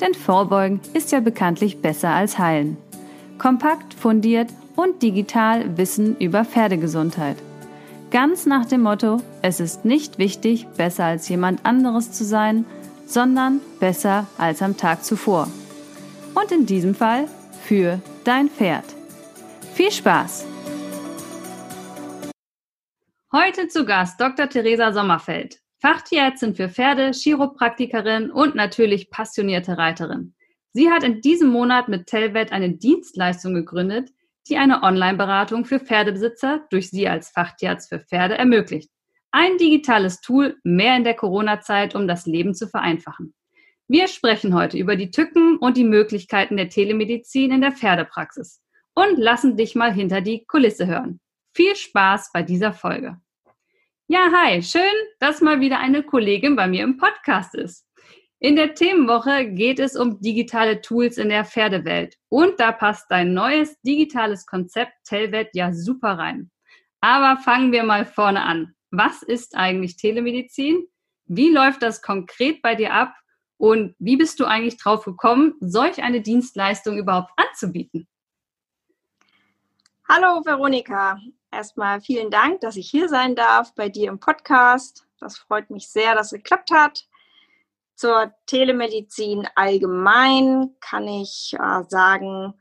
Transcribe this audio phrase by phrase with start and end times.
[0.00, 2.76] Denn Vorbeugen ist ja bekanntlich besser als Heilen.
[3.38, 7.36] Kompakt, fundiert und digital Wissen über Pferdegesundheit.
[8.10, 12.64] Ganz nach dem Motto, es ist nicht wichtig, besser als jemand anderes zu sein,
[13.06, 15.48] sondern besser als am Tag zuvor.
[16.34, 17.26] Und in diesem Fall
[17.64, 18.84] für dein Pferd.
[19.74, 20.46] Viel Spaß!
[23.30, 24.48] Heute zu Gast Dr.
[24.48, 25.60] Theresa Sommerfeld.
[25.80, 30.34] Fachtierärztin für Pferde, Chiropraktikerin und natürlich passionierte Reiterin.
[30.72, 34.10] Sie hat in diesem Monat mit Telvet eine Dienstleistung gegründet,
[34.48, 38.90] die eine Online-Beratung für Pferdebesitzer durch Sie als Fachtierarzt für Pferde ermöglicht.
[39.30, 43.34] Ein digitales Tool mehr in der Corona-Zeit, um das Leben zu vereinfachen.
[43.86, 48.60] Wir sprechen heute über die Tücken und die Möglichkeiten der Telemedizin in der Pferdepraxis
[48.94, 51.20] und lassen dich mal hinter die Kulisse hören.
[51.54, 53.18] Viel Spaß bei dieser Folge.
[54.10, 54.80] Ja, hi, schön,
[55.18, 57.86] dass mal wieder eine Kollegin bei mir im Podcast ist.
[58.38, 63.34] In der Themenwoche geht es um digitale Tools in der Pferdewelt und da passt dein
[63.34, 66.50] neues digitales Konzept Telvet ja super rein.
[67.02, 68.74] Aber fangen wir mal vorne an.
[68.90, 70.86] Was ist eigentlich Telemedizin?
[71.26, 73.12] Wie läuft das konkret bei dir ab?
[73.58, 78.08] Und wie bist du eigentlich drauf gekommen, solch eine Dienstleistung überhaupt anzubieten?
[80.08, 81.18] Hallo Veronika,
[81.50, 85.06] erstmal vielen Dank, dass ich hier sein darf bei dir im Podcast.
[85.20, 87.06] Das freut mich sehr, dass es geklappt hat.
[87.94, 92.54] Zur Telemedizin allgemein kann ich äh, sagen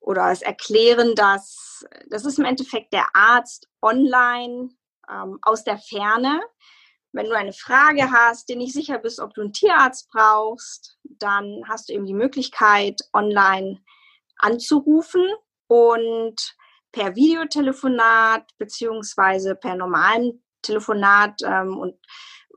[0.00, 4.70] oder es erklären, dass das ist im Endeffekt der Arzt online
[5.10, 6.40] ähm, aus der Ferne.
[7.12, 11.62] Wenn du eine Frage hast, dir nicht sicher bist, ob du einen Tierarzt brauchst, dann
[11.66, 13.82] hast du eben die Möglichkeit, online
[14.38, 15.24] anzurufen
[15.66, 16.56] und
[16.96, 21.94] per Videotelefonat beziehungsweise per normalen Telefonat ähm, und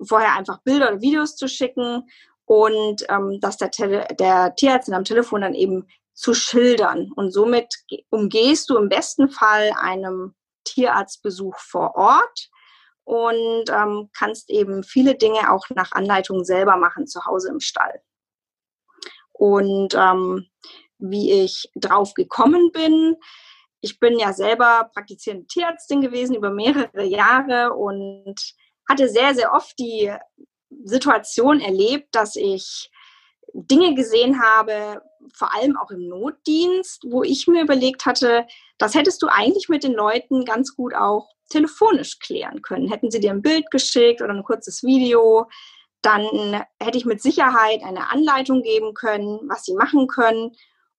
[0.07, 2.09] vorher einfach Bilder oder Videos zu schicken
[2.45, 7.11] und ähm, dass der, Tele der Tierarzt am Telefon dann eben zu schildern.
[7.17, 7.67] Und somit
[8.11, 10.33] umgehst du im besten Fall einem
[10.63, 12.49] Tierarztbesuch vor Ort
[13.03, 18.01] und ähm, kannst eben viele Dinge auch nach Anleitung selber machen zu Hause im Stall.
[19.33, 20.47] Und ähm,
[20.97, 23.17] wie ich drauf gekommen bin.
[23.81, 28.35] Ich bin ja selber praktizierende Tierärztin gewesen über mehrere Jahre und
[28.88, 30.12] hatte sehr, sehr oft die
[30.84, 32.91] Situation erlebt, dass ich
[33.53, 35.01] Dinge gesehen habe,
[35.34, 38.45] vor allem auch im Notdienst, wo ich mir überlegt hatte,
[38.78, 42.90] das hättest du eigentlich mit den Leuten ganz gut auch telefonisch klären können.
[42.90, 45.47] Hätten sie dir ein Bild geschickt oder ein kurzes Video,
[46.01, 50.51] dann hätte ich mit Sicherheit eine Anleitung geben können, was sie machen können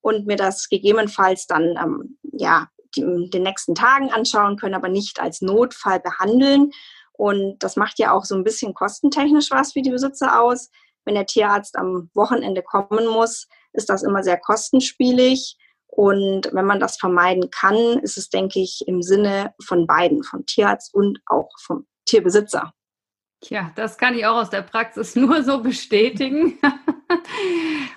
[0.02, 5.20] und mir das gegebenenfalls dann ähm, ja die, den nächsten Tagen anschauen können, aber nicht
[5.20, 6.70] als Notfall behandeln.
[7.12, 10.70] Und das macht ja auch so ein bisschen kostentechnisch was für die Besitzer aus.
[11.04, 15.56] Wenn der Tierarzt am Wochenende kommen muss, ist das immer sehr kostenspielig.
[15.86, 20.46] Und wenn man das vermeiden kann, ist es, denke ich, im Sinne von beiden, vom
[20.46, 22.72] Tierarzt und auch vom Tierbesitzer.
[23.44, 26.58] Ja, das kann ich auch aus der Praxis nur so bestätigen.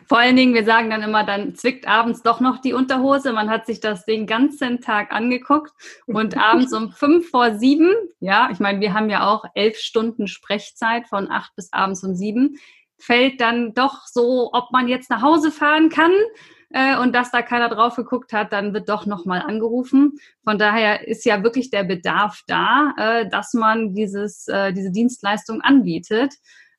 [0.07, 3.33] Vor allen Dingen, wir sagen dann immer, dann zwickt abends doch noch die Unterhose.
[3.33, 5.71] Man hat sich das den ganzen Tag angeguckt
[6.05, 10.27] und abends um fünf vor sieben, ja, ich meine, wir haben ja auch elf Stunden
[10.27, 12.57] Sprechzeit von acht bis abends um sieben,
[12.97, 16.11] fällt dann doch so, ob man jetzt nach Hause fahren kann
[16.69, 20.13] äh, und dass da keiner drauf geguckt hat, dann wird doch nochmal angerufen.
[20.43, 25.61] Von daher ist ja wirklich der Bedarf da, äh, dass man dieses, äh, diese Dienstleistung
[25.61, 26.33] anbietet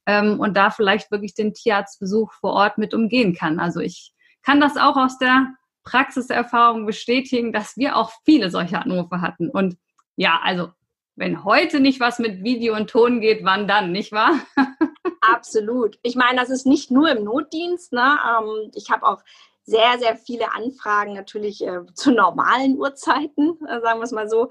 [0.06, 3.58] ähm, und da vielleicht wirklich den Tierarztbesuch vor Ort mit umgehen kann.
[3.58, 4.12] Also ich
[4.42, 5.54] kann das auch aus der
[5.84, 9.50] Praxiserfahrung bestätigen, dass wir auch viele solche Anrufe hatten.
[9.50, 9.76] Und
[10.16, 10.70] ja, also
[11.16, 14.40] wenn heute nicht was mit Video und Ton geht, wann dann, nicht wahr?
[15.20, 15.98] Absolut.
[16.02, 17.92] Ich meine, das ist nicht nur im Notdienst.
[17.92, 18.18] Ne?
[18.26, 19.22] Ähm, ich habe auch
[19.64, 24.48] sehr, sehr viele Anfragen natürlich äh, zu normalen Uhrzeiten, äh, sagen wir es mal so,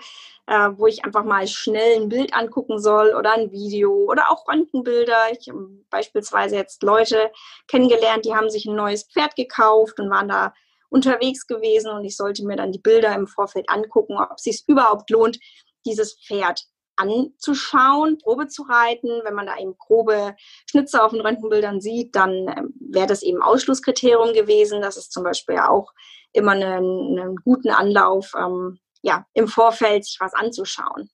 [0.47, 4.47] äh, wo ich einfach mal schnell ein Bild angucken soll oder ein Video oder auch
[4.47, 5.31] Röntgenbilder.
[5.39, 7.31] Ich habe beispielsweise jetzt Leute
[7.67, 10.53] kennengelernt, die haben sich ein neues Pferd gekauft und waren da
[10.89, 14.63] unterwegs gewesen und ich sollte mir dann die Bilder im Vorfeld angucken, ob es sich
[14.67, 15.39] überhaupt lohnt,
[15.85, 16.61] dieses Pferd
[16.95, 19.21] anzuschauen, Probe zu reiten.
[19.23, 20.35] Wenn man da eben grobe
[20.69, 24.81] Schnitze auf den Röntgenbildern sieht, dann ähm, wäre das eben Ausschlusskriterium gewesen.
[24.81, 25.91] Das ist zum Beispiel ja auch
[26.33, 31.09] immer einen, einen guten Anlauf, ähm, ja, im Vorfeld sich was anzuschauen.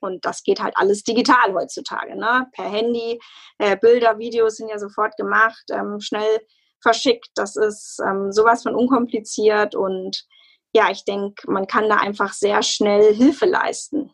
[0.00, 2.46] Und das geht halt alles digital heutzutage, ne?
[2.52, 3.18] per Handy.
[3.58, 6.40] Äh, Bilder, Videos sind ja sofort gemacht, ähm, schnell
[6.82, 7.30] verschickt.
[7.34, 10.24] Das ist ähm, sowas von unkompliziert und
[10.74, 14.12] ja, ich denke, man kann da einfach sehr schnell Hilfe leisten.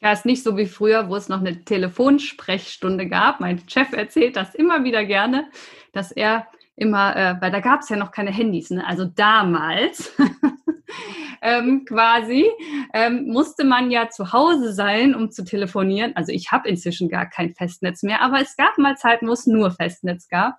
[0.00, 3.40] Ja, ist nicht so wie früher, wo es noch eine Telefonsprechstunde gab.
[3.40, 5.48] Mein Chef erzählt das immer wieder gerne,
[5.92, 6.46] dass er
[6.76, 8.86] immer, äh, weil da gab es ja noch keine Handys, ne?
[8.86, 10.14] also damals
[11.42, 12.46] ähm, quasi
[12.92, 16.14] ähm, musste man ja zu Hause sein, um zu telefonieren.
[16.14, 19.46] Also ich habe inzwischen gar kein Festnetz mehr, aber es gab mal Zeiten, wo es
[19.46, 20.58] nur Festnetz gab.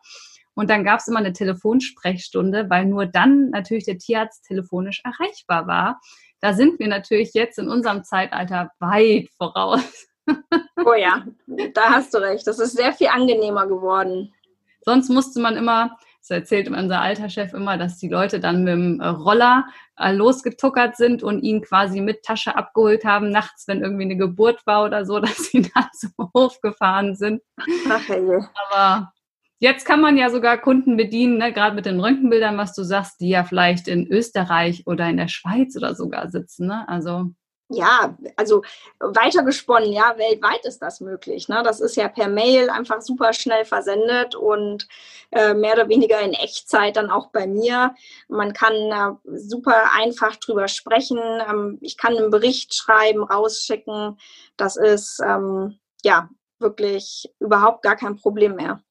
[0.55, 5.67] Und dann gab es immer eine Telefonsprechstunde, weil nur dann natürlich der Tierarzt telefonisch erreichbar
[5.67, 6.01] war.
[6.41, 10.07] Da sind wir natürlich jetzt in unserem Zeitalter weit voraus.
[10.85, 11.25] oh ja,
[11.73, 12.45] da hast du recht.
[12.45, 14.33] Das ist sehr viel angenehmer geworden.
[14.81, 18.73] Sonst musste man immer, so erzählt unser alter Chef immer, dass die Leute dann mit
[18.73, 19.65] dem äh, Roller
[19.97, 24.65] äh, losgetuckert sind und ihn quasi mit Tasche abgeholt haben, nachts, wenn irgendwie eine Geburt
[24.65, 27.41] war oder so, dass sie da zum Hof gefahren sind.
[27.89, 28.39] Ach, hey.
[28.69, 29.13] Aber
[29.59, 33.19] Jetzt kann man ja sogar Kunden bedienen, ne, gerade mit den Röntgenbildern, was du sagst,
[33.21, 36.67] die ja vielleicht in Österreich oder in der Schweiz oder sogar sitzen.
[36.67, 36.87] Ne?
[36.87, 37.31] Also
[37.69, 38.63] ja, also
[38.99, 41.49] weitergesponnen, ja, weltweit ist das möglich.
[41.49, 41.63] Ne?
[41.63, 44.87] Das ist ja per Mail einfach super schnell versendet und
[45.31, 47.93] äh, mehr oder weniger in Echtzeit dann auch bei mir.
[48.29, 51.19] Man kann äh, super einfach drüber sprechen.
[51.19, 54.17] Ähm, ich kann einen Bericht schreiben, rausschicken.
[54.55, 56.29] Das ist ähm, ja
[56.59, 58.81] wirklich überhaupt gar kein Problem mehr.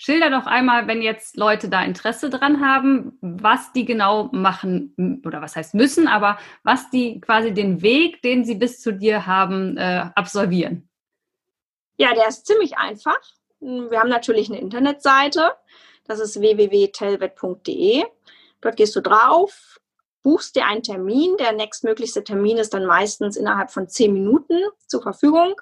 [0.00, 5.42] Schilder doch einmal, wenn jetzt Leute da Interesse dran haben, was die genau machen oder
[5.42, 9.76] was heißt müssen, aber was die quasi den Weg, den sie bis zu dir haben,
[9.76, 10.88] äh, absolvieren.
[11.96, 13.18] Ja, der ist ziemlich einfach.
[13.58, 15.50] Wir haben natürlich eine Internetseite.
[16.04, 18.04] Das ist www.telvet.de.
[18.60, 19.80] Dort gehst du drauf,
[20.22, 21.36] buchst dir einen Termin.
[21.38, 25.60] Der nächstmöglichste Termin ist dann meistens innerhalb von zehn Minuten zur Verfügung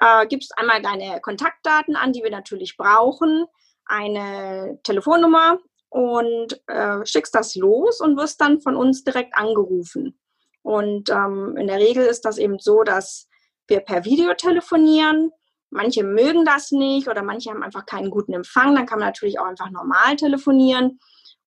[0.00, 3.46] äh, gibst einmal deine Kontaktdaten an, die wir natürlich brauchen,
[3.84, 5.58] eine Telefonnummer
[5.88, 10.18] und äh, schickst das los und wirst dann von uns direkt angerufen.
[10.62, 13.28] Und ähm, in der Regel ist das eben so, dass
[13.68, 15.30] wir per Video telefonieren.
[15.70, 18.74] Manche mögen das nicht oder manche haben einfach keinen guten Empfang.
[18.74, 20.98] Dann kann man natürlich auch einfach normal telefonieren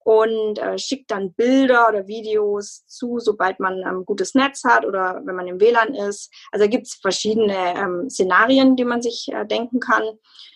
[0.09, 4.83] und äh, schickt dann Bilder oder Videos zu, sobald man ein ähm, gutes Netz hat
[4.83, 6.33] oder wenn man im WLAN ist.
[6.51, 10.01] Also gibt es verschiedene ähm, Szenarien, die man sich äh, denken kann.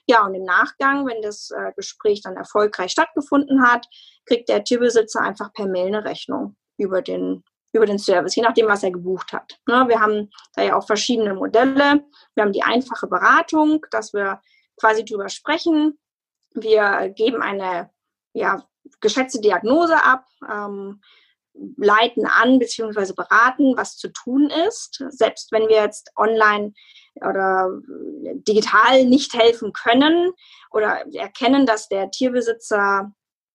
[0.07, 3.85] Ja, und im Nachgang, wenn das äh, Gespräch dann erfolgreich stattgefunden hat,
[4.25, 8.67] kriegt der Tierbesitzer einfach per Mail eine Rechnung über den über den Service, je nachdem,
[8.67, 9.59] was er gebucht hat.
[9.67, 12.03] Ne, wir haben da ja auch verschiedene Modelle.
[12.33, 14.41] Wir haben die einfache Beratung, dass wir
[14.79, 15.99] quasi drüber sprechen.
[16.53, 17.91] Wir geben eine
[18.33, 18.63] ja,
[19.01, 21.01] geschätzte Diagnose ab, ähm,
[21.77, 23.13] leiten an bzw.
[23.13, 25.03] beraten, was zu tun ist.
[25.09, 26.73] Selbst wenn wir jetzt online
[27.15, 27.69] oder
[28.47, 30.31] digital nicht helfen können
[30.71, 33.13] oder erkennen, dass der Tierbesitzer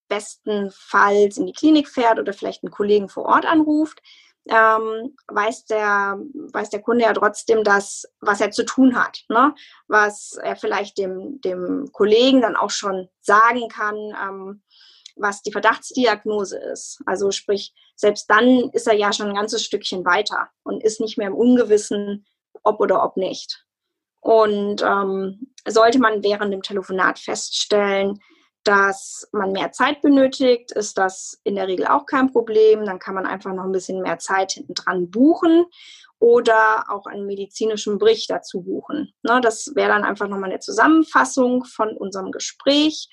[0.09, 4.01] bestenfalls in die Klinik fährt oder vielleicht einen Kollegen vor Ort anruft,
[4.49, 6.19] ähm, weiß, der,
[6.53, 9.55] weiß der Kunde ja trotzdem das, was er zu tun hat, ne?
[9.89, 14.63] was er vielleicht dem, dem Kollegen dann auch schon sagen kann, ähm,
[15.19, 17.01] was die Verdachtsdiagnose ist.
[17.07, 21.19] Also sprich, selbst dann ist er ja schon ein ganzes Stückchen weiter und ist nicht
[21.19, 22.27] mehr im Ungewissen,
[22.63, 23.65] ob oder ob nicht.
[24.21, 28.21] Und ähm, sollte man während dem Telefonat feststellen,
[28.65, 32.85] dass man mehr Zeit benötigt, ist das in der Regel auch kein Problem.
[32.85, 35.65] Dann kann man einfach noch ein bisschen mehr Zeit hinten dran buchen
[36.19, 39.13] oder auch einen medizinischen Bericht dazu buchen.
[39.23, 43.09] Ne, das wäre dann einfach nochmal eine Zusammenfassung von unserem Gespräch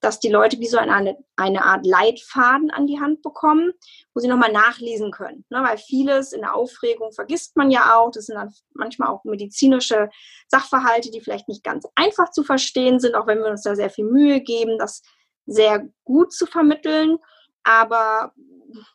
[0.00, 3.72] dass die Leute wie so eine, eine Art Leitfaden an die Hand bekommen,
[4.14, 5.44] wo sie nochmal nachlesen können.
[5.50, 5.62] Ne?
[5.62, 8.10] Weil vieles in der Aufregung vergisst man ja auch.
[8.10, 10.08] Das sind dann manchmal auch medizinische
[10.48, 13.90] Sachverhalte, die vielleicht nicht ganz einfach zu verstehen sind, auch wenn wir uns da sehr
[13.90, 15.02] viel Mühe geben, das
[15.46, 17.18] sehr gut zu vermitteln.
[17.64, 18.32] Aber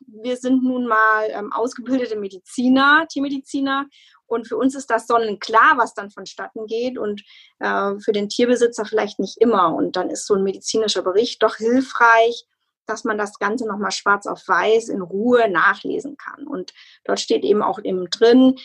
[0.06, 3.86] wir sind nun mal ähm, ausgebildete Mediziner, Tiermediziner
[4.26, 7.22] und für uns ist das sonnenklar, was dann vonstatten geht und
[7.60, 9.74] äh, für den Tierbesitzer vielleicht nicht immer.
[9.74, 12.46] Und dann ist so ein medizinischer Bericht doch hilfreich,
[12.86, 16.46] dass man das Ganze nochmal schwarz auf weiß in Ruhe nachlesen kann.
[16.46, 16.72] Und
[17.04, 18.56] dort steht eben auch eben drin,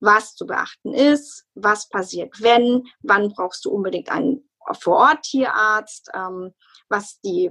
[0.00, 4.48] was zu beachten ist, was passiert, wenn, wann brauchst du unbedingt einen
[4.80, 6.54] Vor-Ort-Tierarzt, ähm,
[6.88, 7.50] was die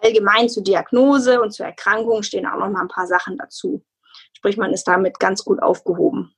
[0.00, 3.84] allgemein zur Diagnose und zur Erkrankung stehen auch noch mal ein paar Sachen dazu.
[4.32, 6.34] Sprich, man ist damit ganz gut aufgehoben.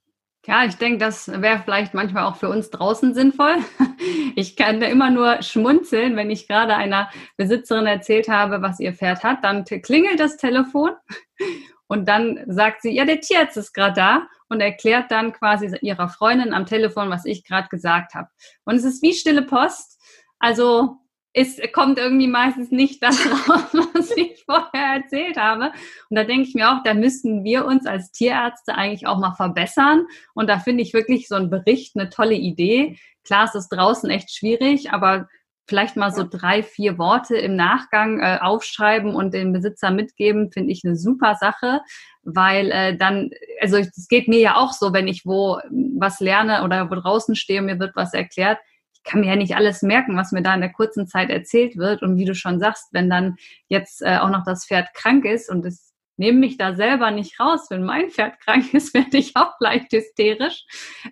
[0.46, 3.56] Ja, ich denke, das wäre vielleicht manchmal auch für uns draußen sinnvoll.
[4.38, 8.92] Ich kann da immer nur schmunzeln, wenn ich gerade einer Besitzerin erzählt habe, was ihr
[8.92, 9.42] Pferd hat.
[9.42, 10.90] Dann klingelt das Telefon
[11.86, 16.10] und dann sagt sie, ja, der Tierarzt ist gerade da und erklärt dann quasi ihrer
[16.10, 18.28] Freundin am Telefon, was ich gerade gesagt habe.
[18.64, 19.98] Und es ist wie stille Post.
[20.38, 20.98] Also
[21.36, 25.70] es kommt irgendwie meistens nicht das raus, was ich vorher erzählt habe.
[26.08, 29.34] Und da denke ich mir auch, da müssten wir uns als Tierärzte eigentlich auch mal
[29.34, 30.06] verbessern.
[30.32, 32.98] Und da finde ich wirklich so ein Bericht eine tolle Idee.
[33.22, 35.28] Klar, es ist draußen echt schwierig, aber
[35.68, 40.72] vielleicht mal so drei, vier Worte im Nachgang äh, aufschreiben und den Besitzer mitgeben, finde
[40.72, 41.82] ich eine super Sache,
[42.22, 45.58] weil äh, dann, also es geht mir ja auch so, wenn ich wo
[45.98, 48.58] was lerne oder wo draußen stehe und mir wird was erklärt,
[49.06, 52.02] kann mir ja nicht alles merken, was mir da in der kurzen Zeit erzählt wird.
[52.02, 53.36] Und wie du schon sagst, wenn dann
[53.68, 57.38] jetzt äh, auch noch das Pferd krank ist und es nehme mich da selber nicht
[57.40, 60.64] raus, wenn mein Pferd krank ist, werde ich auch leicht hysterisch.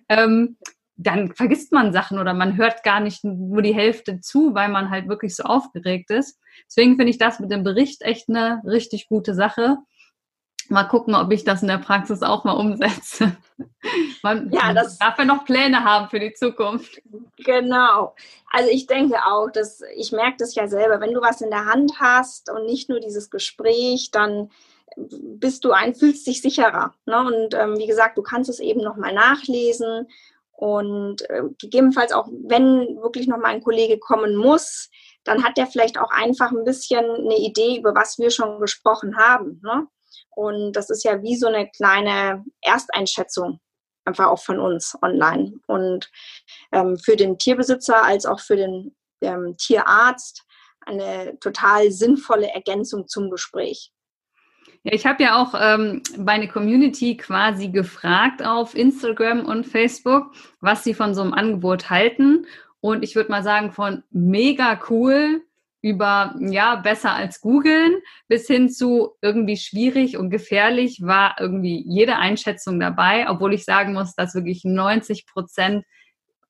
[0.09, 0.57] Ähm,
[0.97, 4.89] dann vergisst man Sachen oder man hört gar nicht nur die Hälfte zu, weil man
[4.89, 6.39] halt wirklich so aufgeregt ist.
[6.67, 9.77] Deswegen finde ich das mit dem Bericht echt eine richtig gute Sache
[10.69, 13.35] mal gucken, ob ich das in der Praxis auch mal umsetze.
[14.23, 17.01] Man ja, das darf ja noch Pläne haben für die Zukunft.
[17.37, 18.15] Genau.
[18.51, 21.65] Also ich denke auch, dass ich merke das ja selber, wenn du was in der
[21.65, 24.49] Hand hast und nicht nur dieses Gespräch, dann
[24.97, 26.93] bist du ein, fühlst dich sicherer.
[27.05, 27.19] Ne?
[27.19, 30.07] Und ähm, wie gesagt, du kannst es eben nochmal nachlesen
[30.51, 34.89] und äh, gegebenenfalls auch, wenn wirklich nochmal ein Kollege kommen muss,
[35.25, 39.17] dann hat der vielleicht auch einfach ein bisschen eine Idee, über was wir schon gesprochen
[39.17, 39.59] haben.
[39.63, 39.87] Ne?
[40.35, 43.59] Und das ist ja wie so eine kleine Ersteinschätzung
[44.05, 45.53] einfach auch von uns online.
[45.67, 46.09] Und
[46.71, 50.43] ähm, für den Tierbesitzer als auch für den ähm, Tierarzt
[50.85, 53.91] eine total sinnvolle Ergänzung zum Gespräch.
[54.83, 60.93] Ich habe ja auch ähm, meine Community quasi gefragt auf Instagram und Facebook, was sie
[60.93, 62.45] von so einem Angebot halten.
[62.81, 65.41] Und ich würde mal sagen, von mega cool
[65.85, 72.15] über, ja, besser als googeln bis hin zu irgendwie schwierig und gefährlich war irgendwie jede
[72.15, 75.85] Einschätzung dabei, obwohl ich sagen muss, dass wirklich 90 Prozent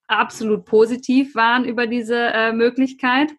[0.07, 3.29] absolut positiv waren über diese äh, Möglichkeit.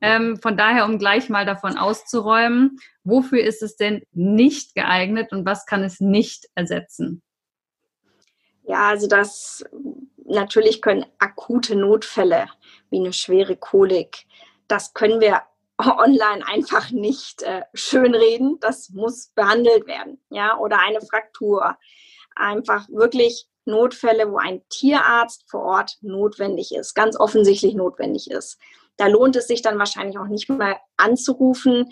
[0.00, 5.44] Ähm, von daher, um gleich mal davon auszuräumen, wofür ist es denn nicht geeignet und
[5.44, 7.20] was kann es nicht ersetzen?
[8.62, 9.64] Ja, also das
[10.24, 12.46] natürlich können akute Notfälle
[12.90, 14.24] wie eine schwere Kolik,
[14.72, 15.42] das können wir
[15.78, 18.58] online einfach nicht äh, schönreden.
[18.60, 21.76] Das muss behandelt werden, ja, oder eine Fraktur.
[22.34, 28.58] Einfach wirklich Notfälle, wo ein Tierarzt vor Ort notwendig ist, ganz offensichtlich notwendig ist.
[28.96, 31.90] Da lohnt es sich dann wahrscheinlich auch nicht mal anzurufen,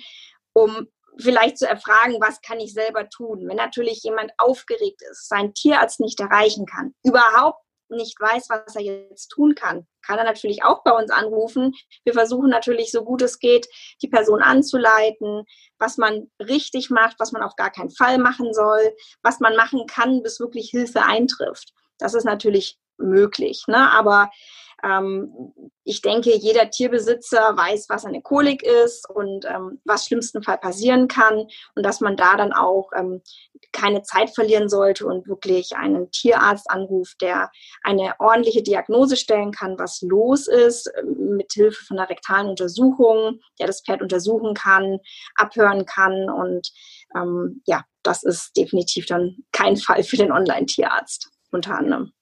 [0.55, 3.47] um vielleicht zu erfragen, was kann ich selber tun.
[3.47, 8.83] Wenn natürlich jemand aufgeregt ist, seinen Tierarzt nicht erreichen kann, überhaupt nicht weiß, was er
[8.83, 11.75] jetzt tun kann, kann er natürlich auch bei uns anrufen.
[12.05, 13.69] Wir versuchen natürlich, so gut es geht,
[14.03, 15.45] die Person anzuleiten,
[15.79, 19.87] was man richtig macht, was man auf gar keinen Fall machen soll, was man machen
[19.87, 21.73] kann, bis wirklich Hilfe eintrifft.
[21.99, 23.65] Das ist natürlich möglich.
[23.67, 23.91] Ne?
[23.93, 24.31] Aber
[24.85, 25.53] ähm,
[25.85, 31.09] ich denke, jeder Tierbesitzer weiß, was eine Kolik ist und ähm, was schlimmsten Fall passieren
[31.09, 33.23] kann und dass man da dann auch ähm,
[33.73, 37.51] keine Zeit verlieren sollte und wirklich einen Tierarzt anruft, der
[37.83, 43.41] eine ordentliche Diagnose stellen kann, was los ist, ähm, mit Hilfe von einer rektalen Untersuchung,
[43.59, 44.99] der das Pferd untersuchen kann,
[45.35, 46.71] abhören kann und
[47.17, 52.13] ähm, ja, das ist definitiv dann kein Fall für den Online-Tierarzt unter anderem.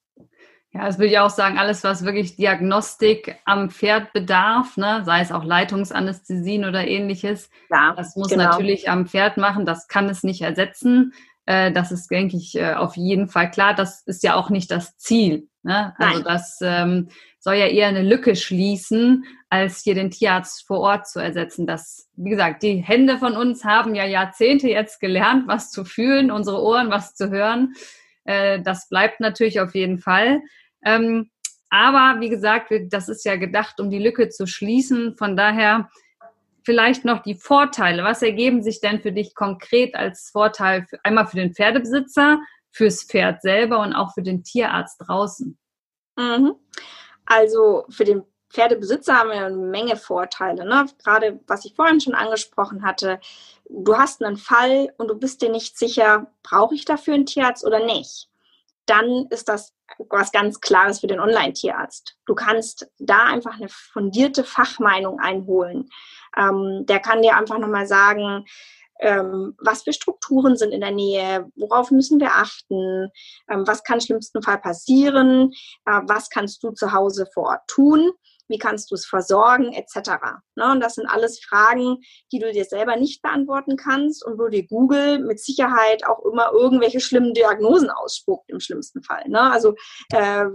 [0.73, 5.21] Ja, das würde ich auch sagen, alles, was wirklich Diagnostik am Pferd bedarf, ne, sei
[5.21, 8.45] es auch Leitungsanästhesien oder ähnliches, ja, das muss genau.
[8.45, 11.15] natürlich am Pferd machen, das kann es nicht ersetzen.
[11.49, 13.75] Äh, das ist, denke ich, äh, auf jeden Fall klar.
[13.75, 15.49] Das ist ja auch nicht das Ziel.
[15.63, 15.95] Ne?
[15.97, 16.25] Also Nein.
[16.25, 17.09] das ähm,
[17.39, 21.67] soll ja eher eine Lücke schließen, als hier den Tierarzt vor Ort zu ersetzen.
[21.67, 26.31] Das, wie gesagt, die Hände von uns haben ja Jahrzehnte jetzt gelernt, was zu fühlen,
[26.31, 27.73] unsere Ohren, was zu hören.
[28.29, 30.43] Äh, das bleibt natürlich auf jeden Fall.
[30.85, 31.31] Ähm,
[31.71, 35.17] aber wie gesagt, das ist ja gedacht, um die Lücke zu schließen.
[35.17, 35.89] Von daher
[36.63, 38.05] vielleicht noch die Vorteile.
[38.05, 43.05] Was ergeben sich denn für dich konkret als Vorteil für, einmal für den Pferdebesitzer, fürs
[43.05, 45.59] Pferd selber und auch für den Tierarzt draußen?
[46.17, 46.53] Mhm.
[47.25, 50.65] Also für den Pferdebesitzer haben wir eine Menge Vorteile.
[50.65, 50.87] Ne?
[51.03, 53.21] Gerade was ich vorhin schon angesprochen hatte,
[53.69, 57.65] du hast einen Fall und du bist dir nicht sicher, brauche ich dafür einen Tierarzt
[57.65, 58.29] oder nicht.
[58.87, 59.75] Dann ist das
[60.11, 62.17] was ganz Klares für den Online-Tierarzt.
[62.27, 65.89] Du kannst da einfach eine fundierte Fachmeinung einholen.
[66.37, 68.45] Ähm, der kann dir einfach nochmal sagen,
[69.01, 73.11] ähm, was für Strukturen sind in der Nähe, worauf müssen wir achten,
[73.49, 75.53] ähm, was kann im schlimmsten Fall passieren,
[75.87, 78.13] äh, was kannst du zu Hause vor Ort tun
[78.49, 80.11] wie kannst du es versorgen, etc.
[80.57, 80.73] Ne?
[80.73, 81.99] Und das sind alles Fragen,
[82.33, 86.53] die du dir selber nicht beantworten kannst und wo dir Google mit Sicherheit auch immer
[86.53, 89.29] irgendwelche schlimmen Diagnosen ausspuckt im schlimmsten Fall.
[89.29, 89.41] Ne?
[89.41, 89.75] Also
[90.13, 90.47] äh,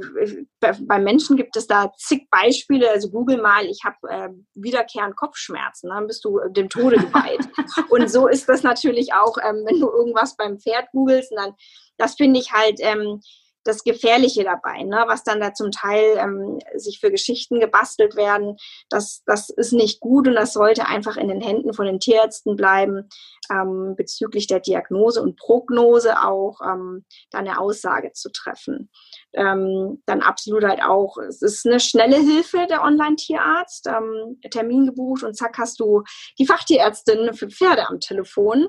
[0.59, 2.89] bei Menschen gibt es da zig Beispiele.
[2.89, 7.47] Also Google mal, ich habe äh, wiederkehrend Kopfschmerzen, dann bist du dem Tode geweiht.
[7.89, 11.53] und so ist das natürlich auch, ähm, wenn du irgendwas beim Pferd googelst, und dann
[11.97, 13.21] das finde ich halt ähm,
[13.63, 15.03] das Gefährliche dabei, ne?
[15.07, 18.57] was dann da zum Teil ähm, sich für Geschichten gebastelt werden.
[18.89, 22.55] Das, das ist nicht gut und das sollte einfach in den Händen von den Tierärzten
[22.55, 23.09] bleiben,
[23.51, 28.89] ähm, bezüglich der Diagnose und Prognose auch ähm, da eine Aussage zu treffen.
[29.33, 35.23] Ähm, dann absolut halt auch, es ist eine schnelle Hilfe der Online-Tierarzt, ähm, Termin gebucht
[35.23, 36.03] und zack hast du
[36.37, 38.67] die Fachtierärztin für Pferde am Telefon.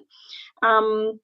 [0.64, 1.20] Ähm,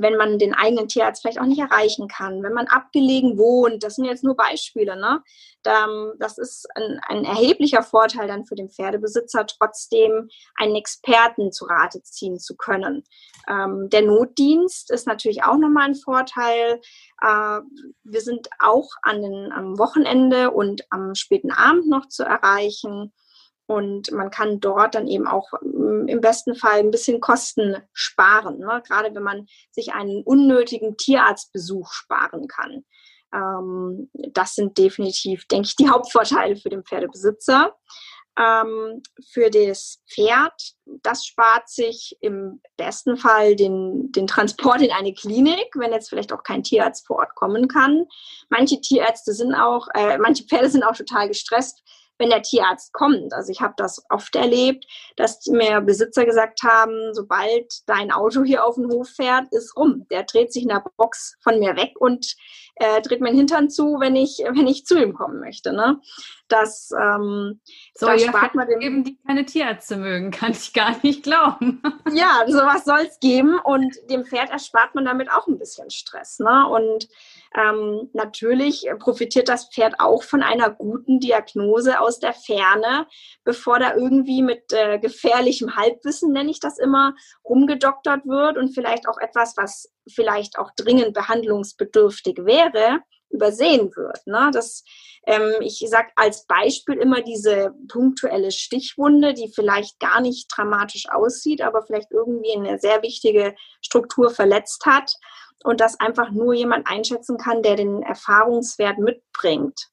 [0.00, 3.96] wenn man den eigenen Tierarzt vielleicht auch nicht erreichen kann, wenn man abgelegen wohnt, das
[3.96, 5.22] sind jetzt nur Beispiele, ne?
[5.62, 12.02] Das ist ein, ein erheblicher Vorteil dann für den Pferdebesitzer, trotzdem einen Experten zu Rate
[12.02, 13.02] ziehen zu können.
[13.48, 16.80] Ähm, der Notdienst ist natürlich auch nochmal ein Vorteil.
[17.22, 17.60] Äh,
[18.02, 23.12] wir sind auch an den, am Wochenende und am späten Abend noch zu erreichen.
[23.66, 28.58] Und man kann dort dann eben auch mm, im besten Fall ein bisschen Kosten sparen,
[28.58, 28.82] ne?
[28.86, 32.84] gerade wenn man sich einen unnötigen Tierarztbesuch sparen kann.
[33.34, 37.74] Ähm, das sind definitiv, denke ich, die Hauptvorteile für den Pferdebesitzer.
[38.36, 39.00] Ähm,
[39.32, 45.68] für das Pferd, das spart sich im besten Fall den, den Transport in eine Klinik,
[45.76, 48.06] wenn jetzt vielleicht auch kein Tierarzt vor Ort kommen kann.
[48.50, 51.84] Manche Tierärzte sind auch, äh, manche Pferde sind auch total gestresst,
[52.18, 53.32] wenn der Tierarzt kommt.
[53.32, 58.64] Also ich habe das oft erlebt, dass mir Besitzer gesagt haben, sobald dein Auto hier
[58.64, 60.06] auf den Hof fährt, ist rum.
[60.10, 62.36] Der dreht sich in der Box von mir weg und
[62.76, 65.72] äh, dreht meinen Hintern zu, wenn ich, wenn ich zu ihm kommen möchte.
[65.72, 66.00] Ne?
[66.48, 67.60] Das, ähm,
[67.94, 71.22] so, das ja, spart man dem eben, die keine Tierärzte mögen, kann ich gar nicht
[71.22, 71.82] glauben.
[72.12, 76.38] ja, sowas soll es geben und dem Pferd erspart man damit auch ein bisschen Stress.
[76.38, 76.68] Ne?
[76.68, 77.08] Und
[77.56, 83.06] ähm, natürlich profitiert das Pferd auch von einer guten Diagnose aus der Ferne,
[83.44, 87.14] bevor da irgendwie mit äh, gefährlichem Halbwissen, nenne ich das immer,
[87.44, 94.26] rumgedoktert wird und vielleicht auch etwas, was vielleicht auch dringend behandlungsbedürftig wäre, übersehen wird.
[94.26, 94.50] Ne?
[94.52, 94.82] Das,
[95.26, 101.62] ähm, ich sage als Beispiel immer diese punktuelle Stichwunde, die vielleicht gar nicht dramatisch aussieht,
[101.62, 105.14] aber vielleicht irgendwie eine sehr wichtige Struktur verletzt hat
[105.62, 109.88] und das einfach nur jemand einschätzen kann, der den Erfahrungswert mitbringt.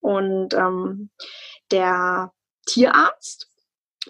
[0.00, 1.10] Und ähm,
[1.70, 2.32] der
[2.66, 3.49] Tierarzt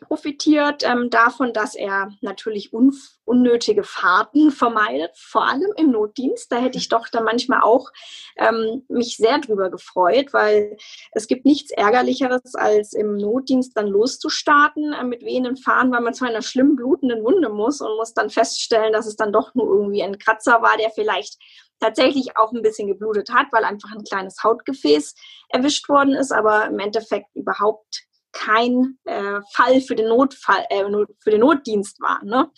[0.01, 2.93] profitiert ähm, davon, dass er natürlich un
[3.25, 6.51] unnötige Fahrten vermeidet, vor allem im Notdienst.
[6.51, 7.91] Da hätte ich doch dann manchmal auch
[8.37, 10.77] ähm, mich sehr drüber gefreut, weil
[11.13, 16.15] es gibt nichts Ärgerlicheres, als im Notdienst dann loszustarten äh, mit wehenden Fahren, weil man
[16.15, 19.67] zu einer schlimm blutenden Wunde muss und muss dann feststellen, dass es dann doch nur
[19.67, 21.39] irgendwie ein Kratzer war, der vielleicht
[21.79, 25.15] tatsächlich auch ein bisschen geblutet hat, weil einfach ein kleines Hautgefäß
[25.49, 30.85] erwischt worden ist, aber im Endeffekt überhaupt kein äh, Fall für den Notfall, äh,
[31.19, 32.23] für den Notdienst war.
[32.25, 32.51] Ne?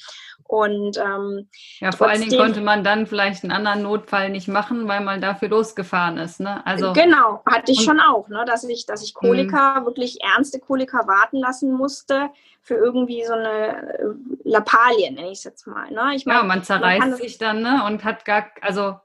[0.45, 1.49] Und ähm,
[1.81, 5.21] ja, vor allen Dingen konnte man dann vielleicht einen anderen Notfall nicht machen, weil man
[5.21, 6.41] dafür losgefahren ist.
[6.41, 6.65] Ne?
[6.67, 8.45] Also genau, hatte ich schon auch, ne?
[8.47, 9.87] dass ich, dass ich Kolika mhm.
[9.87, 12.31] wirklich ernste Kolika warten lassen musste
[12.61, 14.05] für irgendwie so eine äh,
[14.45, 15.91] Lappalie, nenne ich es jetzt mal.
[15.91, 16.15] Ne?
[16.15, 17.85] Ich mein, ja, man zerreißt man sich dann ne?
[17.87, 18.97] und hat gar, also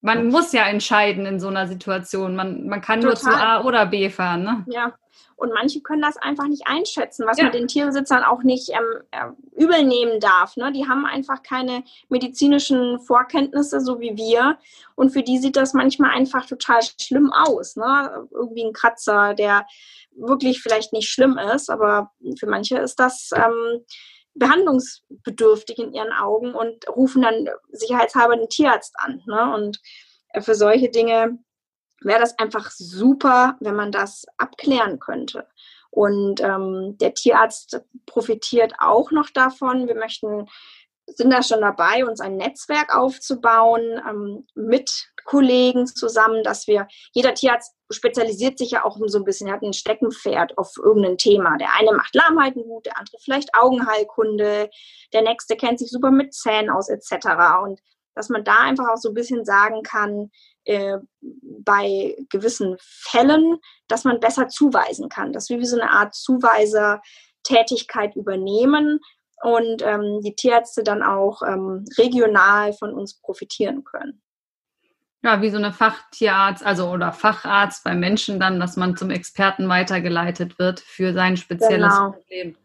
[0.00, 2.36] man muss ja entscheiden in so einer Situation.
[2.36, 3.10] Man, man kann Total.
[3.10, 4.44] nur zu A oder B fahren.
[4.44, 4.64] Ne?
[4.68, 4.94] Ja,
[5.36, 7.44] und manche können das einfach nicht einschätzen, was ja.
[7.44, 10.56] man den Tierbesitzern auch nicht ähm, äh, übel nehmen darf.
[10.56, 10.72] Ne?
[10.72, 14.58] Die haben einfach keine medizinischen Vorkenntnisse, so wie wir.
[14.94, 17.76] Und für die sieht das manchmal einfach total schlimm aus.
[17.76, 18.26] Ne?
[18.30, 19.66] Irgendwie ein Kratzer, der
[20.16, 23.84] wirklich vielleicht nicht schlimm ist, aber für manche ist das ähm,
[24.34, 29.22] behandlungsbedürftig in ihren Augen und rufen dann sicherheitshalber den Tierarzt an.
[29.26, 29.54] Ne?
[29.54, 29.80] Und
[30.30, 31.38] äh, für solche Dinge
[32.06, 35.46] wäre das einfach super, wenn man das abklären könnte.
[35.90, 39.88] Und ähm, der Tierarzt profitiert auch noch davon.
[39.88, 40.46] Wir möchten,
[41.06, 47.34] sind da schon dabei, uns ein Netzwerk aufzubauen ähm, mit Kollegen zusammen, dass wir, jeder
[47.34, 51.56] Tierarzt spezialisiert sich ja auch so ein bisschen, er hat ein Steckenpferd auf irgendein Thema.
[51.58, 54.70] Der eine macht Lahmheiten gut, der andere vielleicht Augenheilkunde,
[55.12, 57.26] der nächste kennt sich super mit Zähnen aus etc.
[57.64, 57.80] Und
[58.14, 60.30] dass man da einfach auch so ein bisschen sagen kann,
[60.66, 63.56] äh, bei gewissen Fällen,
[63.88, 69.00] dass man besser zuweisen kann, dass wir wie so eine Art Zuweiser-Tätigkeit übernehmen,
[69.42, 74.22] und ähm, die Tierärzte dann auch ähm, regional von uns profitieren können.
[75.22, 79.68] Ja, wie so eine Fachtierarzt, also oder Facharzt bei Menschen dann, dass man zum Experten
[79.68, 82.12] weitergeleitet wird für sein spezielles genau.
[82.12, 82.56] Problem.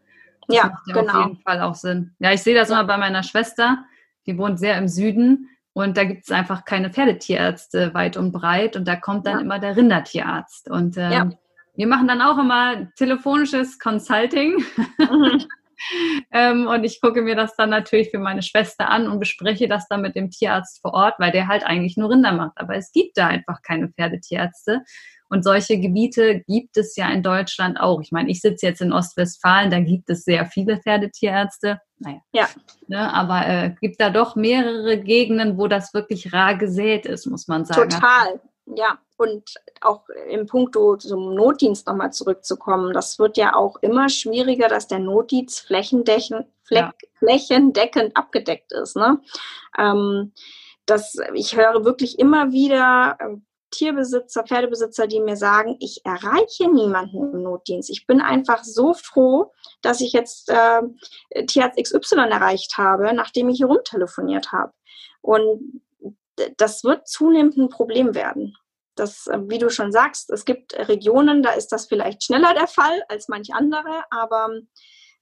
[0.46, 1.12] Das ja, macht ja genau.
[1.12, 2.14] auf jeden Fall auch Sinn.
[2.18, 3.84] Ja, ich sehe das immer bei meiner Schwester,
[4.26, 8.76] die wohnt sehr im Süden und da gibt es einfach keine Pferdetierärzte weit und breit
[8.76, 9.40] und da kommt dann ja.
[9.40, 10.70] immer der Rindertierarzt.
[10.70, 11.30] Und ähm, ja.
[11.74, 14.62] wir machen dann auch immer telefonisches Consulting.
[14.98, 15.44] Mhm.
[16.32, 19.88] ähm, und ich gucke mir das dann natürlich für meine Schwester an und bespreche das
[19.88, 22.52] dann mit dem Tierarzt vor Ort, weil der halt eigentlich nur Rinder macht.
[22.56, 24.82] Aber es gibt da einfach keine Pferdetierärzte.
[25.30, 28.02] Und solche Gebiete gibt es ja in Deutschland auch.
[28.02, 31.80] Ich meine, ich sitze jetzt in Ostwestfalen, da gibt es sehr viele Pferdetierärzte.
[32.02, 32.20] Naja.
[32.32, 32.48] Ja.
[32.88, 37.48] Ne, aber äh, gibt da doch mehrere Gegenden, wo das wirklich rar gesät ist, muss
[37.48, 37.90] man sagen.
[37.90, 38.40] Total.
[38.66, 44.68] Ja, und auch im Punkt zum Notdienst nochmal zurückzukommen, das wird ja auch immer schwieriger,
[44.68, 46.92] dass der Notdienst flächendeckend, ja.
[47.18, 48.96] flächendeckend abgedeckt ist.
[48.96, 49.20] Ne?
[49.78, 50.32] Ähm,
[50.86, 53.36] das, ich höre wirklich immer wieder äh,
[53.72, 57.90] Tierbesitzer, Pferdebesitzer, die mir sagen, ich erreiche niemanden im Notdienst.
[57.90, 60.82] Ich bin einfach so froh, dass ich jetzt äh,
[61.46, 64.72] Tierarzt XY erreicht habe, nachdem ich hier rumtelefoniert habe.
[65.20, 65.82] Und
[66.56, 68.56] das wird zunehmend ein Problem werden.
[68.94, 72.66] Das, äh, wie du schon sagst, es gibt Regionen, da ist das vielleicht schneller der
[72.66, 74.50] Fall als manch andere, aber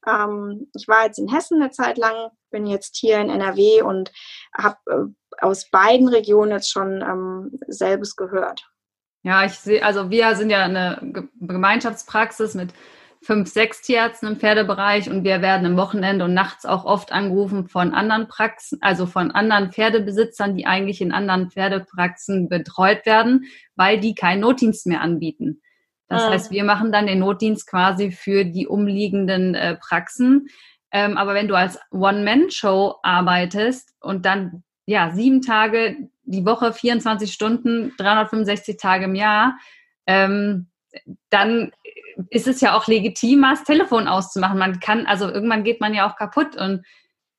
[0.07, 4.13] ähm, ich war jetzt in Hessen eine Zeit lang, bin jetzt hier in NRW und
[4.57, 8.69] habe äh, aus beiden Regionen jetzt schon ähm, selbes gehört.
[9.23, 10.99] Ja, ich sehe, also wir sind ja eine
[11.41, 12.73] Gemeinschaftspraxis mit
[13.23, 17.69] fünf, sechs Tierärzten im Pferdebereich und wir werden am Wochenende und nachts auch oft angerufen
[17.69, 23.45] von anderen Praxen, also von anderen Pferdebesitzern, die eigentlich in anderen Pferdepraxen betreut werden,
[23.77, 25.61] weil die keinen Notdienst mehr anbieten.
[26.11, 26.31] Das mhm.
[26.31, 30.49] heißt, wir machen dann den Notdienst quasi für die umliegenden äh, Praxen.
[30.93, 37.33] Ähm, aber wenn du als One-Man-Show arbeitest und dann ja sieben Tage die Woche, 24
[37.33, 39.57] Stunden, 365 Tage im Jahr,
[40.07, 40.69] ähm,
[41.31, 41.71] dann
[42.31, 44.59] ist es ja auch legitim, das Telefon auszumachen.
[44.59, 46.57] Man kann, also irgendwann geht man ja auch kaputt.
[46.57, 46.85] Und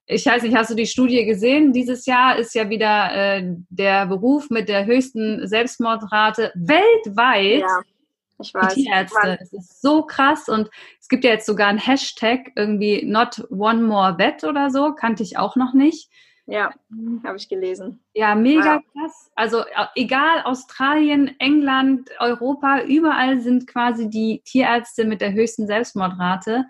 [0.05, 1.73] ich weiß nicht, hast du die Studie gesehen?
[1.73, 7.61] Dieses Jahr ist ja wieder äh, der Beruf mit der höchsten Selbstmordrate weltweit.
[7.61, 7.81] Ja,
[8.41, 8.73] ich weiß.
[8.73, 9.37] Tierärzte.
[9.41, 10.49] Es ist so krass.
[10.49, 14.93] Und es gibt ja jetzt sogar ein Hashtag, irgendwie not one more vet oder so,
[14.93, 16.09] kannte ich auch noch nicht.
[16.47, 16.71] Ja,
[17.23, 18.03] habe ich gelesen.
[18.13, 18.83] Ja, mega wow.
[18.91, 19.31] krass.
[19.35, 19.63] Also
[19.95, 26.65] egal, Australien, England, Europa, überall sind quasi die Tierärzte mit der höchsten Selbstmordrate.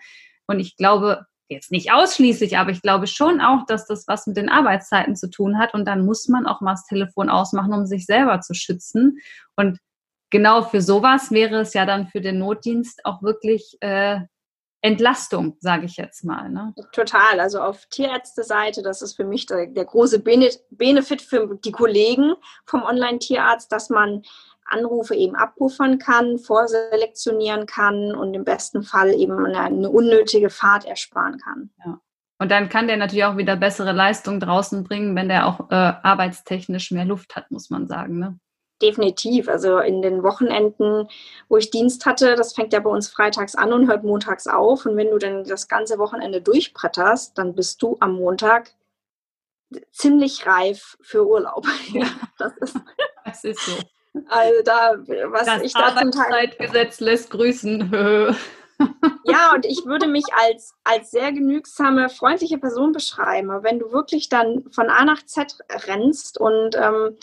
[0.46, 4.38] Und ich glaube, jetzt nicht ausschließlich, aber ich glaube schon auch, dass das was mit
[4.38, 5.74] den Arbeitszeiten zu tun hat.
[5.74, 9.20] Und dann muss man auch mal das Telefon ausmachen, um sich selber zu schützen.
[9.56, 9.80] Und
[10.32, 14.22] genau für sowas wäre es ja dann für den Notdienst auch wirklich äh,
[14.84, 16.50] Entlastung, sage ich jetzt mal.
[16.50, 16.74] Ne?
[16.92, 17.40] Total.
[17.40, 22.34] Also auf Tierärzte-Seite, das ist für mich der, der große Benefit für die Kollegen
[22.66, 24.24] vom Online-Tierarzt, dass man
[24.66, 30.86] Anrufe eben abpuffern kann, vorselektionieren kann und im besten Fall eben eine, eine unnötige Fahrt
[30.86, 31.70] ersparen kann.
[31.86, 32.00] Ja.
[32.40, 35.76] Und dann kann der natürlich auch wieder bessere Leistung draußen bringen, wenn der auch äh,
[35.76, 38.18] arbeitstechnisch mehr Luft hat, muss man sagen.
[38.18, 38.40] Ne?
[38.82, 39.48] Definitiv.
[39.48, 41.08] Also in den Wochenenden,
[41.50, 44.86] wo ich Dienst hatte, das fängt ja bei uns freitags an und hört montags auf.
[44.86, 48.72] Und wenn du dann das ganze Wochenende durchbretterst, dann bist du am Montag
[49.92, 51.66] ziemlich reif für Urlaub.
[51.94, 52.78] Ja, das ist,
[53.26, 53.74] das ist so.
[54.28, 54.96] Also da,
[55.28, 56.52] was das ich da zum Teil.
[57.00, 58.36] Lässt grüßen.
[59.26, 63.50] ja, und ich würde mich als, als sehr genügsame, freundliche Person beschreiben.
[63.64, 67.18] Wenn du wirklich dann von A nach Z rennst und ähm,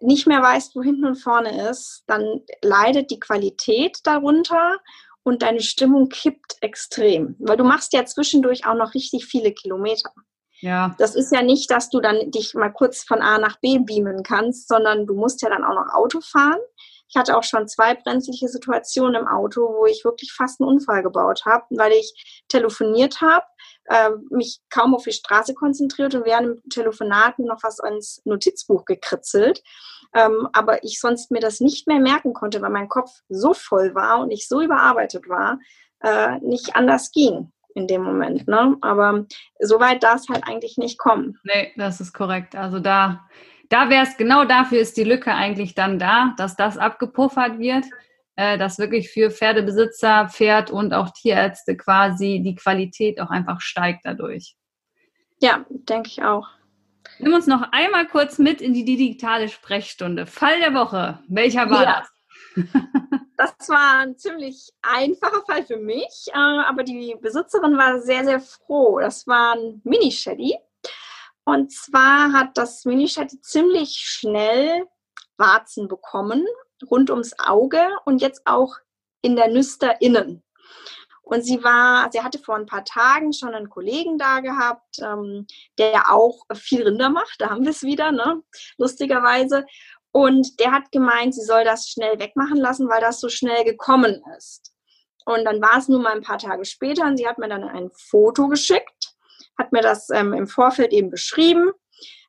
[0.00, 4.78] nicht mehr weißt, wo hinten und vorne ist, dann leidet die Qualität darunter
[5.22, 7.34] und deine Stimmung kippt extrem.
[7.38, 10.12] Weil du machst ja zwischendurch auch noch richtig viele Kilometer.
[10.60, 10.94] Ja.
[10.98, 14.22] Das ist ja nicht, dass du dann dich mal kurz von A nach B beamen
[14.22, 16.60] kannst, sondern du musst ja dann auch noch Auto fahren.
[17.08, 21.02] Ich hatte auch schon zwei brenzliche Situationen im Auto, wo ich wirklich fast einen Unfall
[21.02, 23.44] gebaut habe, weil ich telefoniert habe,
[23.88, 28.84] äh, mich kaum auf die Straße konzentriert und während dem Telefonat noch was ans Notizbuch
[28.84, 29.62] gekritzelt.
[30.14, 33.94] Ähm, aber ich sonst mir das nicht mehr merken konnte, weil mein Kopf so voll
[33.94, 35.58] war und ich so überarbeitet war,
[36.00, 38.48] äh, nicht anders ging in dem Moment.
[38.48, 38.76] Ne?
[38.80, 39.26] Aber
[39.60, 41.38] so weit darf es halt eigentlich nicht kommen.
[41.44, 42.56] Nee, das ist korrekt.
[42.56, 43.26] Also da
[43.68, 47.84] da wäre es, genau dafür ist die Lücke eigentlich dann da, dass das abgepuffert wird,
[48.36, 54.00] äh, dass wirklich für Pferdebesitzer, Pferd und auch Tierärzte quasi die Qualität auch einfach steigt
[54.04, 54.56] dadurch.
[55.40, 56.48] Ja, denke ich auch.
[57.18, 60.26] Nimm uns noch einmal kurz mit in die digitale Sprechstunde.
[60.26, 61.20] Fall der Woche.
[61.28, 62.00] Welcher war ja.
[62.54, 62.64] das?
[63.38, 68.40] Das war ein ziemlich einfacher Fall für mich, äh, aber die Besitzerin war sehr, sehr
[68.40, 68.98] froh.
[68.98, 70.56] Das war ein Mini-Shady.
[71.44, 74.86] Und zwar hat das Mini-Shady ziemlich schnell
[75.36, 76.46] Warzen bekommen,
[76.90, 78.76] rund ums Auge und jetzt auch
[79.22, 80.42] in der Nüster innen.
[81.22, 85.46] Und sie war, sie hatte vor ein paar Tagen schon einen Kollegen da gehabt, ähm,
[85.76, 87.40] der auch viel Rinder macht.
[87.40, 88.42] Da haben wir es wieder, ne?
[88.78, 89.66] lustigerweise.
[90.12, 94.22] Und der hat gemeint, sie soll das schnell wegmachen lassen, weil das so schnell gekommen
[94.38, 94.72] ist.
[95.24, 97.64] Und dann war es nur mal ein paar Tage später und sie hat mir dann
[97.64, 99.16] ein Foto geschickt,
[99.58, 101.72] hat mir das ähm, im Vorfeld eben beschrieben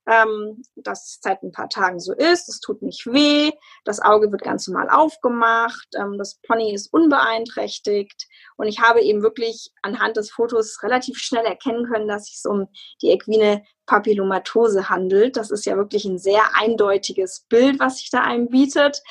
[0.07, 2.47] ähm, dass es seit ein paar Tagen so ist.
[2.49, 3.51] Es tut nicht weh,
[3.83, 9.21] das Auge wird ganz normal aufgemacht, ähm, das Pony ist unbeeinträchtigt und ich habe eben
[9.21, 12.67] wirklich anhand des Fotos relativ schnell erkennen können, dass es um
[13.01, 15.37] die equine Papillomatose handelt.
[15.37, 19.01] Das ist ja wirklich ein sehr eindeutiges Bild, was sich da einem bietet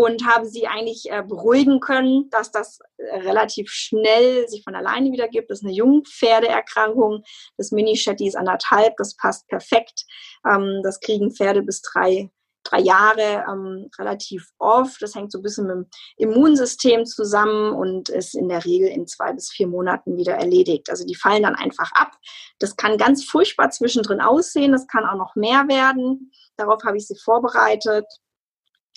[0.00, 5.12] und habe sie eigentlich äh, beruhigen können, dass das äh, relativ schnell sich von alleine
[5.12, 5.50] wieder gibt.
[5.50, 7.22] Das ist eine Jungpferdeerkrankung.
[7.58, 10.06] Das Mini-Shetty ist anderthalb, das passt perfekt.
[10.46, 12.30] Ähm, das kriegen Pferde bis drei,
[12.62, 15.02] drei Jahre ähm, relativ oft.
[15.02, 15.86] Das hängt so ein bisschen mit dem
[16.16, 20.88] Immunsystem zusammen und ist in der Regel in zwei bis vier Monaten wieder erledigt.
[20.88, 22.12] Also die fallen dann einfach ab.
[22.58, 24.72] Das kann ganz furchtbar zwischendrin aussehen.
[24.72, 26.32] Das kann auch noch mehr werden.
[26.56, 28.06] Darauf habe ich sie vorbereitet.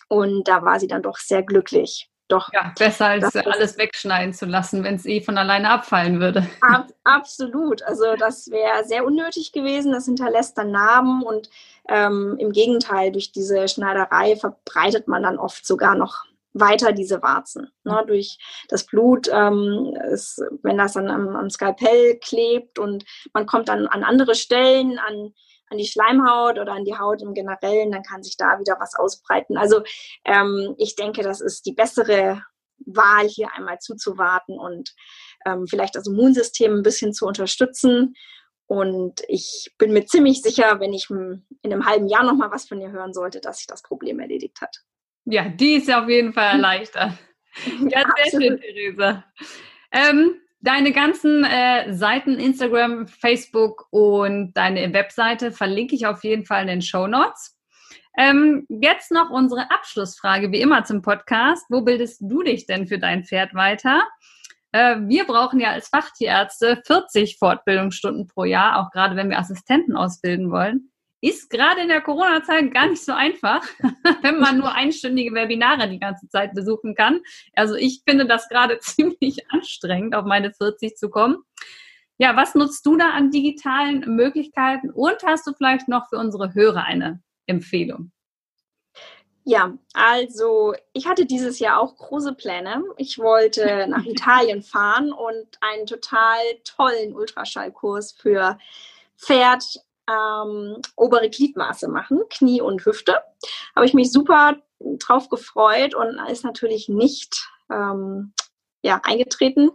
[0.08, 2.10] Und da war sie dann doch sehr glücklich.
[2.30, 2.50] Doch.
[2.54, 6.48] Ja, besser als alles wegschneiden zu lassen, wenn es eh von alleine abfallen würde.
[6.62, 7.84] Ab, absolut.
[7.84, 9.92] Also das wäre sehr unnötig gewesen.
[9.92, 11.50] Das hinterlässt dann Narben und
[11.90, 17.72] ähm, im Gegenteil, durch diese Schneiderei verbreitet man dann oft sogar noch weiter diese Warzen.
[17.84, 18.38] Ne, durch
[18.70, 23.88] das Blut, ähm, ist, wenn das dann am, am Skalpell klebt und man kommt dann
[23.88, 25.34] an andere Stellen, an
[25.70, 28.96] an die Schleimhaut oder an die Haut im Generellen, dann kann sich da wieder was
[28.96, 29.58] ausbreiten.
[29.58, 29.84] Also
[30.26, 32.42] ähm, ich denke, das ist die bessere
[32.86, 34.94] Wahl, hier einmal zuzuwarten und
[35.46, 38.16] ähm, vielleicht das Immunsystem ein bisschen zu unterstützen.
[38.68, 42.68] Und ich bin mir ziemlich sicher, wenn ich in einem halben Jahr noch mal was
[42.68, 44.78] von ihr hören sollte, dass sich das Problem erledigt hat.
[45.26, 47.12] Ja, die ist auf jeden Fall erleichtert.
[47.90, 49.26] ja, sehr schön, Theresa.
[49.92, 56.62] Ähm, Deine ganzen äh, Seiten, Instagram, Facebook und deine Webseite verlinke ich auf jeden Fall
[56.62, 57.58] in den Show Notes.
[58.18, 61.66] Ähm, jetzt noch unsere Abschlussfrage, wie immer zum Podcast.
[61.68, 64.08] Wo bildest du dich denn für dein Pferd weiter?
[64.72, 69.98] Äh, wir brauchen ja als Fachtierärzte 40 Fortbildungsstunden pro Jahr, auch gerade wenn wir Assistenten
[69.98, 70.93] ausbilden wollen
[71.24, 73.66] ist gerade in der Corona-Zeit gar nicht so einfach,
[74.22, 77.22] wenn man nur einstündige Webinare die ganze Zeit besuchen kann.
[77.56, 81.38] Also ich finde das gerade ziemlich anstrengend, auf meine 40 zu kommen.
[82.18, 86.54] Ja, was nutzt du da an digitalen Möglichkeiten und hast du vielleicht noch für unsere
[86.54, 88.12] Hörer eine Empfehlung?
[89.46, 92.84] Ja, also ich hatte dieses Jahr auch große Pläne.
[92.98, 98.58] Ich wollte nach Italien fahren und einen total tollen Ultraschallkurs für
[99.18, 99.64] Pferd,
[100.10, 103.20] ähm, obere Gliedmaße machen, Knie und Hüfte.
[103.76, 108.34] Habe ich mich super drauf gefreut und ist natürlich nicht ähm,
[108.82, 109.72] ja, eingetreten.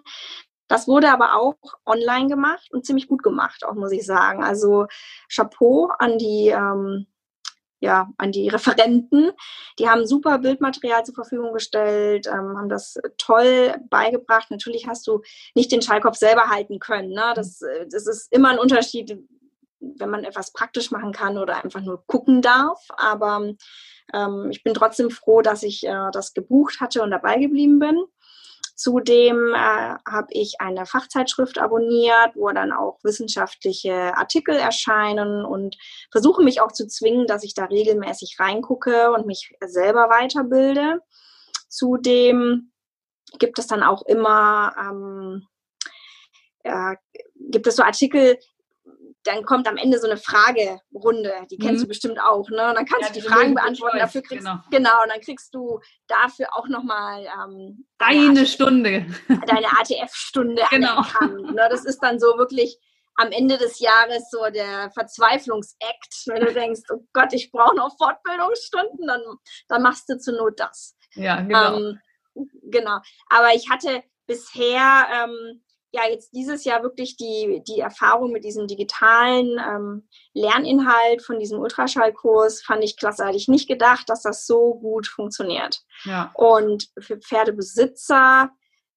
[0.69, 4.45] Das wurde aber auch online gemacht und ziemlich gut gemacht, auch muss ich sagen.
[4.45, 4.87] Also
[5.35, 7.07] Chapeau an die, ähm,
[7.81, 9.33] ja, an die Referenten.
[9.79, 14.51] Die haben super Bildmaterial zur Verfügung gestellt, ähm, haben das toll beigebracht.
[14.51, 15.23] Natürlich hast du
[15.55, 17.11] nicht den Schallkopf selber halten können.
[17.11, 17.33] Ne?
[17.35, 19.19] Das, äh, das ist immer ein Unterschied,
[19.81, 22.81] wenn man etwas praktisch machen kann oder einfach nur gucken darf.
[22.97, 23.55] Aber
[24.13, 27.99] ähm, ich bin trotzdem froh, dass ich äh, das gebucht hatte und dabei geblieben bin.
[28.75, 35.77] Zudem äh, habe ich eine Fachzeitschrift abonniert, wo dann auch wissenschaftliche Artikel erscheinen und
[36.13, 41.01] versuche mich auch zu zwingen, dass ich da regelmäßig reingucke und mich selber weiterbilde.
[41.69, 42.73] Zudem
[43.41, 45.47] gibt es dann auch immer ähm,
[46.63, 46.97] äh,
[47.51, 48.39] gibt es so Artikel,
[49.29, 51.83] dann kommt am Ende so eine Fragerunde, die kennst mhm.
[51.83, 52.69] du bestimmt auch, ne?
[52.69, 54.61] Und dann kannst ja, du die Fragen beantworten, dafür kriegst genau.
[54.71, 59.07] genau, und dann kriegst du dafür auch nochmal ähm, deine Stunde.
[59.29, 61.03] Deine ATF-Stunde genau.
[61.53, 61.69] Ne?
[61.71, 62.79] Das ist dann so wirklich
[63.17, 67.97] am Ende des Jahres so der Verzweiflungsakt, wenn du denkst, oh Gott, ich brauche noch
[67.99, 69.21] Fortbildungsstunden, dann,
[69.69, 70.97] dann machst du zur Not das.
[71.15, 71.77] Ja, genau.
[71.77, 72.01] Ähm,
[72.63, 72.99] genau.
[73.29, 78.67] Aber ich hatte bisher ähm, ja jetzt dieses Jahr wirklich die, die Erfahrung mit diesem
[78.67, 83.25] digitalen ähm, Lerninhalt von diesem Ultraschallkurs fand ich klasse.
[83.25, 85.81] Hatte ich nicht gedacht, dass das so gut funktioniert.
[86.05, 86.31] Ja.
[86.35, 88.51] Und für Pferdebesitzer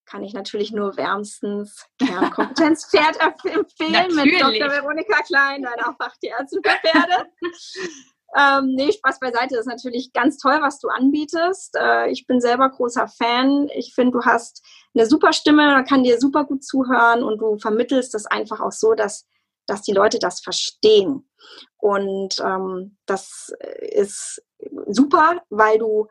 [0.06, 4.70] kann ich natürlich nur wärmstens Kernkompetenzpferd empfehlen mit Dr.
[4.70, 7.30] Veronika Klein, deiner Fachtierärztin für Pferde.
[8.38, 9.56] Ähm, nee, Spaß beiseite.
[9.56, 11.76] Das ist natürlich ganz toll, was du anbietest.
[11.78, 13.68] Äh, ich bin selber großer Fan.
[13.76, 17.58] Ich finde, du hast eine super Stimme, man kann dir super gut zuhören und du
[17.58, 19.28] vermittelst das einfach auch so, dass,
[19.68, 21.30] dass die Leute das verstehen.
[21.78, 24.42] Und ähm, das ist
[24.88, 26.08] super, weil du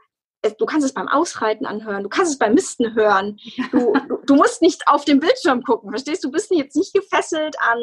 [0.58, 3.38] du kannst es beim Ausreiten anhören, du kannst es beim Misten hören.
[3.72, 6.28] Du, du, du, musst nicht auf den Bildschirm gucken, verstehst du?
[6.28, 7.78] Du bist jetzt nicht gefesselt an,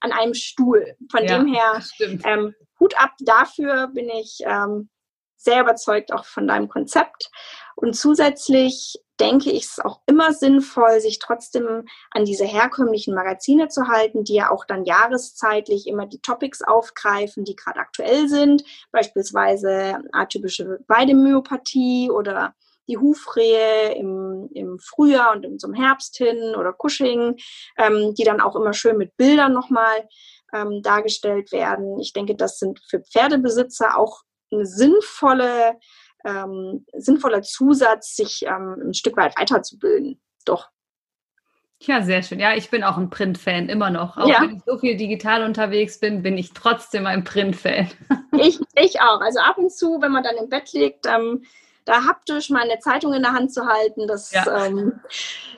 [0.00, 0.94] an einem Stuhl.
[1.10, 1.82] Von ja, dem her,
[2.24, 4.88] ähm, Hut ab dafür bin ich ähm,
[5.36, 7.30] sehr überzeugt auch von deinem Konzept.
[7.74, 13.88] Und zusätzlich denke ich es auch immer sinnvoll, sich trotzdem an diese herkömmlichen Magazine zu
[13.88, 19.98] halten, die ja auch dann jahreszeitlich immer die Topics aufgreifen, die gerade aktuell sind, beispielsweise
[20.12, 22.54] atypische Weidemyopathie oder
[22.90, 27.36] die Hufrehe im, im Frühjahr und im, zum Herbst hin oder Cushing,
[27.78, 30.08] ähm, die dann auch immer schön mit Bildern nochmal
[30.52, 31.98] ähm, dargestellt werden.
[32.00, 34.22] Ich denke, das sind für Pferdebesitzer auch
[34.52, 35.78] eine sinnvolle
[36.24, 40.20] ähm, sinnvoller Zusatz, sich ähm, ein Stück weit weiterzubilden.
[40.44, 40.68] Doch.
[41.82, 42.40] Ja, sehr schön.
[42.40, 44.18] Ja, ich bin auch ein Print-Fan, immer noch.
[44.18, 44.42] Auch ja.
[44.42, 47.88] wenn ich so viel digital unterwegs bin, bin ich trotzdem ein Print-Fan.
[48.38, 49.20] ich, ich auch.
[49.22, 51.42] Also ab und zu, wenn man dann im Bett liegt, ähm,
[51.90, 54.66] da haptisch mal eine Zeitung in der Hand zu halten, das, ja.
[54.66, 55.00] ähm,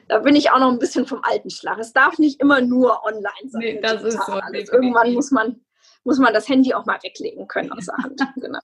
[0.09, 1.79] da bin ich auch noch ein bisschen vom alten Schlag.
[1.79, 3.61] Es darf nicht immer nur online sein.
[3.61, 4.33] Nee, das ist so.
[4.33, 5.61] Also irgendwann muss man,
[6.05, 8.21] muss man das Handy auch mal weglegen können aus der Hand.
[8.37, 8.61] genau.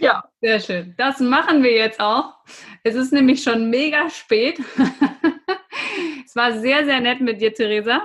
[0.00, 0.24] Ja.
[0.40, 0.94] Sehr schön.
[0.98, 2.34] Das machen wir jetzt auch.
[2.82, 4.58] Es ist nämlich schon mega spät.
[6.26, 8.02] es war sehr, sehr nett mit dir, Theresa.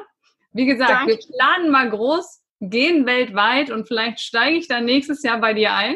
[0.51, 1.13] Wie gesagt, Danke.
[1.13, 5.73] wir planen mal groß, gehen weltweit und vielleicht steige ich dann nächstes Jahr bei dir
[5.73, 5.95] ein.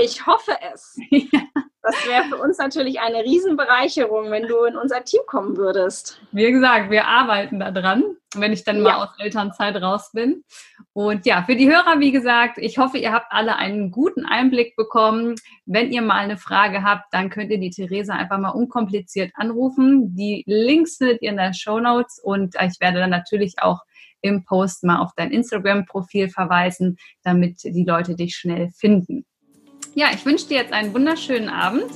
[0.00, 0.96] Ich hoffe es.
[1.10, 1.40] Ja.
[1.82, 6.20] Das wäre für uns natürlich eine Riesenbereicherung, wenn du in unser Team kommen würdest.
[6.30, 10.44] Wie gesagt, wir arbeiten daran, wenn ich dann mal aus Elternzeit raus bin.
[10.92, 14.76] Und ja, für die Hörer, wie gesagt, ich hoffe, ihr habt alle einen guten Einblick
[14.76, 15.36] bekommen.
[15.64, 20.14] Wenn ihr mal eine Frage habt, dann könnt ihr die Theresa einfach mal unkompliziert anrufen.
[20.14, 23.80] Die Links findet ihr in den Show Notes und ich werde dann natürlich auch
[24.20, 29.24] im Post mal auf dein Instagram-Profil verweisen, damit die Leute dich schnell finden.
[29.94, 31.90] Ja, ich wünsche dir jetzt einen wunderschönen Abend.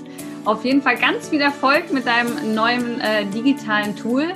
[0.44, 4.32] Auf jeden Fall ganz viel Erfolg mit deinem neuen äh, digitalen Tool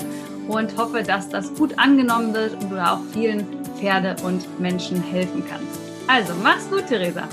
[0.46, 3.46] und hoffe, dass das gut angenommen wird und du auch vielen
[3.78, 5.80] Pferde und Menschen helfen kannst.
[6.06, 7.28] Also, mach's gut, Theresa.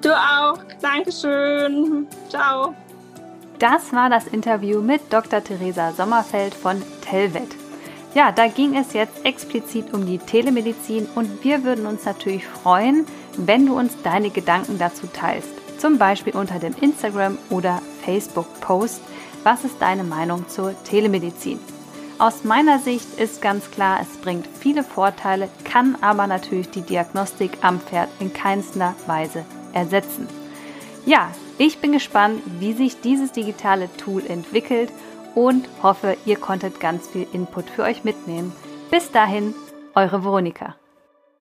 [0.00, 0.58] Du auch.
[0.80, 2.06] Dankeschön.
[2.28, 2.74] Ciao.
[3.58, 5.42] Das war das Interview mit Dr.
[5.42, 7.54] Theresa Sommerfeld von Telvet.
[8.14, 13.04] Ja, da ging es jetzt explizit um die Telemedizin und wir würden uns natürlich freuen,
[13.38, 15.48] wenn du uns deine Gedanken dazu teilst.
[15.78, 19.00] Zum Beispiel unter dem Instagram- oder Facebook-Post.
[19.44, 21.58] Was ist deine Meinung zur Telemedizin?
[22.18, 27.58] Aus meiner Sicht ist ganz klar, es bringt viele Vorteile, kann aber natürlich die Diagnostik
[27.60, 29.44] am Pferd in keinster Weise
[29.74, 30.26] ersetzen.
[31.04, 34.90] Ja, ich bin gespannt, wie sich dieses digitale Tool entwickelt
[35.34, 38.52] und hoffe, ihr konntet ganz viel Input für euch mitnehmen.
[38.90, 39.54] Bis dahin,
[39.94, 40.74] eure Veronika.